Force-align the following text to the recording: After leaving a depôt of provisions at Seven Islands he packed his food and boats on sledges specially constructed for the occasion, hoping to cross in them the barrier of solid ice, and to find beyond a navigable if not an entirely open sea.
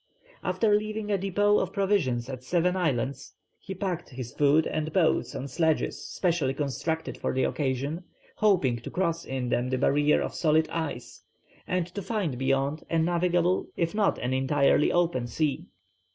After 0.43 0.73
leaving 0.73 1.11
a 1.11 1.17
depôt 1.19 1.61
of 1.61 1.71
provisions 1.71 2.27
at 2.27 2.43
Seven 2.43 2.75
Islands 2.75 3.35
he 3.59 3.75
packed 3.75 4.09
his 4.09 4.33
food 4.33 4.65
and 4.65 4.91
boats 4.91 5.35
on 5.35 5.47
sledges 5.47 6.03
specially 6.03 6.55
constructed 6.55 7.19
for 7.19 7.33
the 7.35 7.43
occasion, 7.43 8.03
hoping 8.37 8.77
to 8.79 8.89
cross 8.89 9.23
in 9.25 9.49
them 9.49 9.69
the 9.69 9.77
barrier 9.77 10.19
of 10.19 10.33
solid 10.33 10.67
ice, 10.71 11.21
and 11.67 11.85
to 11.93 12.01
find 12.01 12.39
beyond 12.39 12.83
a 12.89 12.97
navigable 12.97 13.67
if 13.77 13.93
not 13.93 14.17
an 14.17 14.33
entirely 14.33 14.91
open 14.91 15.27
sea. 15.27 15.67